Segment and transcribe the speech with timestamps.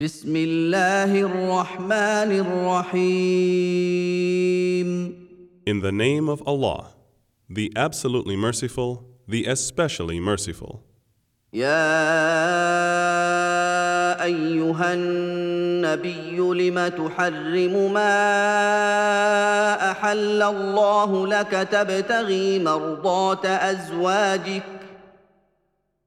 [0.00, 2.30] بسم الله الرحمن
[3.02, 3.58] الرحيم
[5.66, 6.94] In the name of Allah,
[7.50, 10.84] the absolutely merciful, the especially merciful.
[11.52, 11.74] يا
[14.24, 18.30] أيها النبي لم تحرم ما
[19.90, 24.62] أحل الله لك تبتغي مرضات أزواجك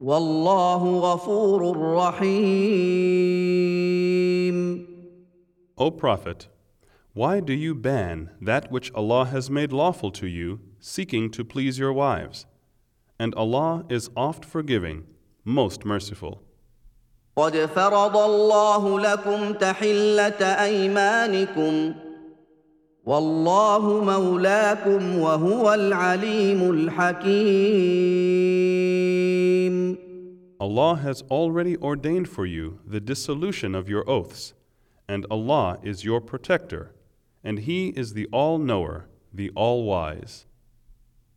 [0.00, 2.96] والله غفور رحيم
[5.78, 6.48] O Prophet,
[7.14, 11.78] why do you ban that which Allah has made lawful to you, seeking to please
[11.78, 12.46] your wives?
[13.18, 15.04] And Allah is oft forgiving,
[15.44, 16.42] most merciful.
[17.36, 21.94] قد فرض الله لكم تحله ايمانكم
[23.04, 28.26] والله مولاكم وهو العليم الحكيم
[30.60, 34.54] Allah has already ordained for you the dissolution of your oaths,
[35.06, 36.92] and Allah is your protector,
[37.44, 40.46] and He is the all knower, the all wise.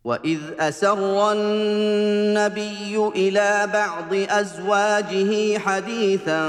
[0.04, 6.42] واذ اسر النبي الى بعض ازواجه حديثا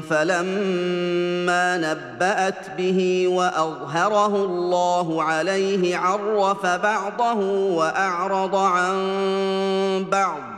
[0.00, 7.40] فلما نبات به واظهره الله عليه عرف بعضه
[7.74, 10.53] واعرض عن بعض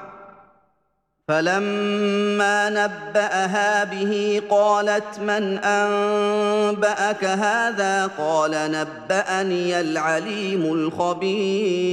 [1.33, 11.92] فلما نباها به قالت من انباك هذا قال نباني العليم الخبير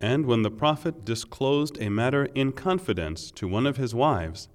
[0.00, 4.48] And when the Prophet disclosed a matter in confidence to one of his wives,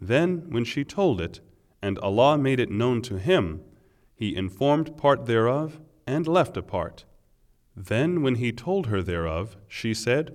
[0.00, 1.40] then when she told it,
[1.82, 3.60] and Allah made it known to him,
[4.14, 7.04] he informed part thereof and left a part.
[7.76, 10.34] Then when he told her thereof, she said,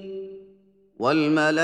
[1.00, 1.58] والملائكه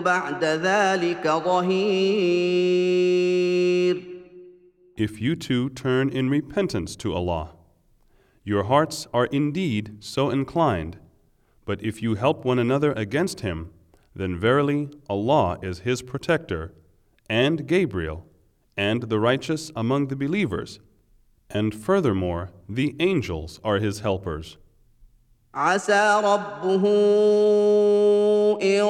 [0.00, 2.78] بعد ذلك ظهير
[4.96, 7.54] If you two turn in repentance to Allah,
[8.42, 10.98] your hearts are indeed so inclined.
[11.64, 13.70] But if you help one another against him,
[14.16, 16.74] then verily Allah is his protector,
[17.30, 18.26] and Gabriel,
[18.76, 20.80] and the righteous among the believers.
[21.50, 24.56] And furthermore, the angels are his helpers.
[25.55, 26.83] عسى ربه
[28.61, 28.83] إن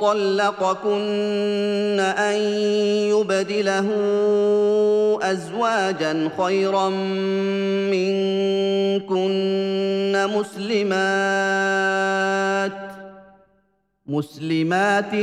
[0.00, 2.36] طلقكن أن
[3.14, 3.88] يبدله
[5.22, 6.88] أزواجا خيرا
[7.94, 9.32] منكن
[10.34, 11.52] مسلمات
[14.06, 15.14] مسلمات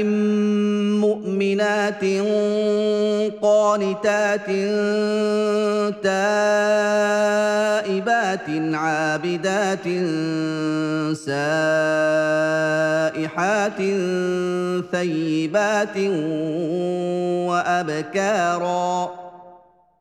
[1.01, 2.03] مؤمنات
[3.41, 4.45] قانتات
[6.03, 6.48] تائبات
[8.75, 9.88] عابدات
[13.16, 13.80] سائحات
[14.91, 15.97] ثيبات
[17.48, 19.25] وابكارا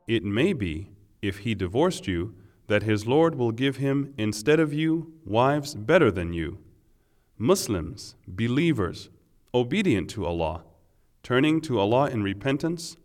[0.06, 0.90] It may be,
[1.22, 2.34] if he divorced you,
[2.68, 6.58] that his Lord will give him instead of you wives better than you.
[7.38, 9.10] Muslims, believers,
[9.54, 10.64] obedient to Allah,
[11.24, 12.98] turning to Allah in repentance,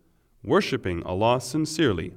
[0.42, 2.14] worshipping Allah sincerely.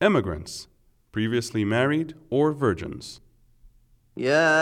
[0.00, 0.68] Emigrants,
[1.17, 3.05] previously married or virgins.
[4.17, 4.53] يا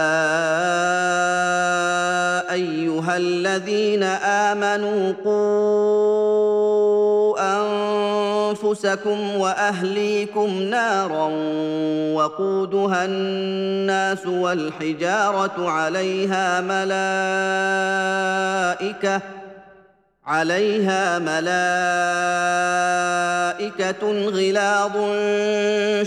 [2.51, 6.15] أيها الذين آمنوا قوا
[7.59, 11.27] أنفسكم وأهليكم نارا
[12.13, 16.61] وقودها الناس والحجارة عليها
[18.71, 19.21] ملائكة
[20.30, 21.60] عليها ملائكة
[24.28, 24.92] غلاظ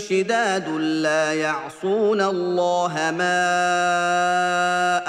[0.00, 3.44] شداد لا يعصون الله ما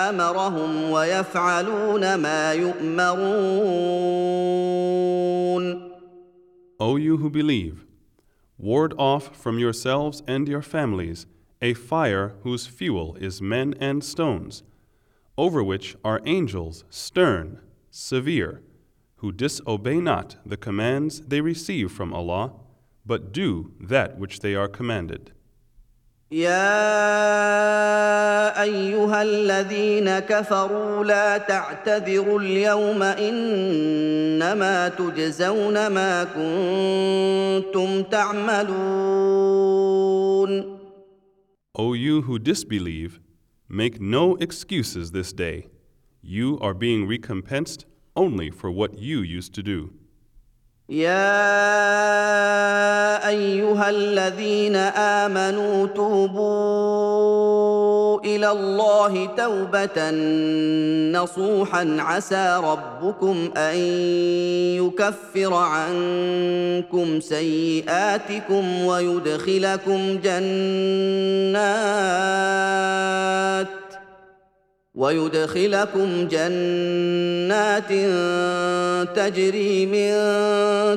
[0.09, 3.85] أمرهم ويفعلون ما يؤمرون
[6.77, 7.85] O you who believe,
[8.57, 11.25] ward off from yourselves and your families
[11.61, 14.61] a fire whose fuel is men and stones,
[15.37, 17.59] over which are angels stern,
[17.91, 18.61] severe,
[19.19, 22.53] who disobey not the commands they receive from Allah,
[23.05, 25.31] but do that which they are commanded.
[26.31, 26.51] يا
[28.61, 39.55] ايها الذين كفروا لا تعتذروا اليوم انما تجزون ما كنتم تعملون
[41.77, 43.19] O you who disbelieve,
[43.67, 45.67] make no excuses this day.
[46.21, 47.85] You are being recompensed
[48.16, 49.90] only for what you used to do.
[50.90, 51.38] يا
[53.28, 57.40] أيها الذين آمنوا توبوا
[58.20, 60.10] إلى الله توبة
[61.20, 63.76] نصوحا عسى ربكم أن
[64.82, 71.40] يكفر عنكم سيئاتكم ويدخلكم جنات
[75.00, 77.92] ويدخلكم جنات
[79.16, 80.10] تجري من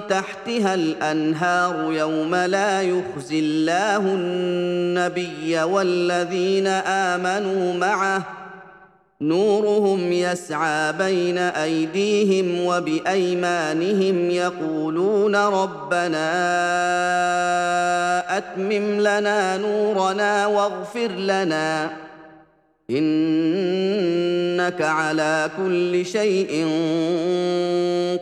[0.07, 8.23] تحتها الأنهار يوم لا يخزي الله النبي والذين آمنوا معه.
[9.21, 16.27] نورهم يسعى بين أيديهم وبأيمانهم يقولون ربنا
[18.37, 21.89] أتمم لنا نورنا واغفر لنا.
[22.92, 26.66] انك على كل شيء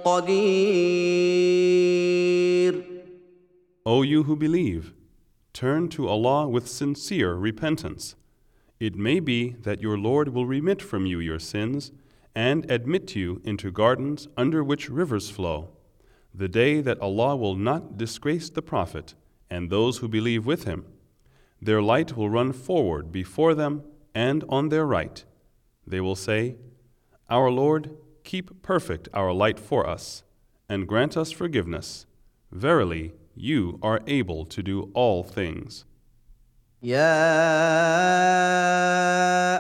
[0.04, 1.46] قدير
[3.86, 4.92] O you who believe,
[5.52, 8.16] turn to Allah with sincere repentance.
[8.80, 11.92] It may be that your Lord will remit from you your sins
[12.34, 15.68] and admit you into gardens under which rivers flow,
[16.34, 19.14] the day that Allah will not disgrace the Prophet
[19.48, 20.84] and those who believe with him.
[21.62, 25.24] Their light will run forward before them and on their right.
[25.86, 26.56] They will say,
[27.30, 27.90] Our Lord,
[28.24, 30.22] keep perfect our light for us,
[30.68, 32.06] and grant us forgiveness.
[32.50, 35.84] Verily, you are able to do all things.
[36.82, 36.98] يا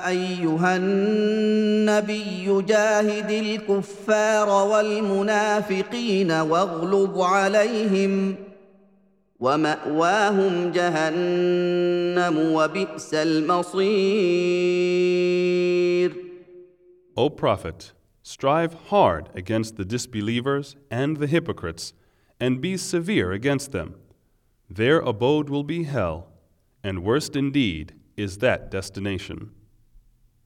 [0.08, 8.36] ايها النبي جاهد الكفار والمنافقين واغلظ عليهم
[9.40, 14.56] وماواهم جهنم وبئس المصير
[17.18, 21.94] O Prophet, strive hard against the disbelievers and the hypocrites,
[22.38, 23.94] and be severe against them.
[24.68, 26.28] Their abode will be hell,
[26.84, 29.52] and worst indeed is that destination.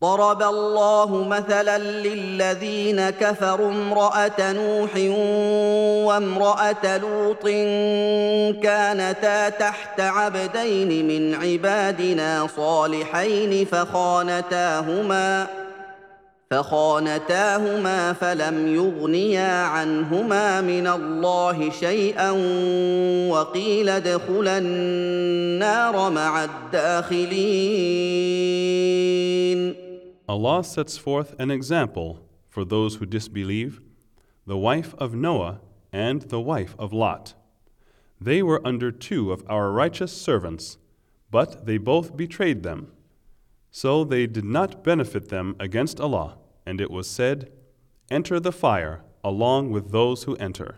[0.01, 4.95] ضرب الله مثلا للذين كفروا امرأة نوح
[6.07, 7.43] وامرأة لوط
[8.63, 15.47] كانتا تحت عبدين من عبادنا صالحين فخانتاهما
[16.51, 22.31] فخانتاهما فلم يغنيا عنهما من الله شيئا
[23.29, 27.45] وقيل ادخلا النار مع الداخلين
[30.27, 33.81] Allah sets forth an example for those who disbelieve
[34.47, 35.61] the wife of Noah
[35.91, 37.33] and the wife of Lot.
[38.19, 40.77] They were under two of our righteous servants,
[41.29, 42.91] but they both betrayed them.
[43.71, 47.51] So they did not benefit them against Allah, and it was said,
[48.09, 50.77] Enter the fire along with those who enter.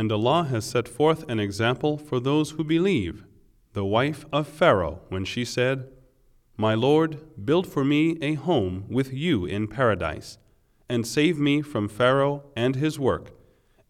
[0.00, 3.26] And Allah has set forth an example for those who believe,
[3.74, 5.90] the wife of Pharaoh, when she said,
[6.56, 10.38] My Lord, build for me a home with you in paradise,
[10.88, 13.32] and save me from Pharaoh and his work,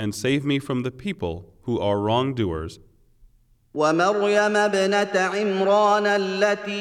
[0.00, 2.80] and save me from the people who are wrongdoers.
[3.74, 6.80] ومريم ابنه عمران التي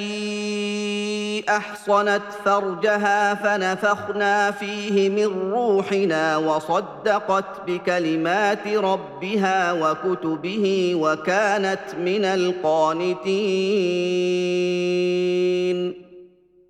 [1.50, 13.30] احصنت فرجها فنفخنا فيه من روحنا وصدقت بكلمات ربها وكتبه وكانت من القانتين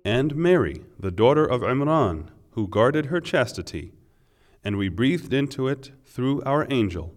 [0.02, 3.92] And Mary, the daughter of Imran, who guarded her chastity,
[4.64, 7.12] and we breathed into it through our angel.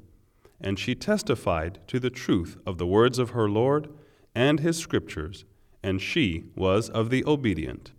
[0.61, 3.89] And she testified to the truth of the words of her Lord
[4.33, 5.45] and his scriptures,
[5.83, 7.91] and she was of the obedient.